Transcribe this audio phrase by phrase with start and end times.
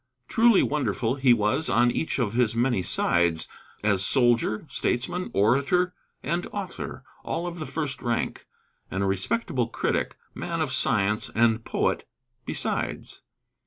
[0.27, 3.47] Truly wonderful he was on each of his many sides:
[3.83, 5.93] as soldier, statesman, orator,
[6.23, 8.47] and author, all of the first rank
[8.89, 12.07] and a respectable critic, man of science and poet
[12.47, 13.21] besides.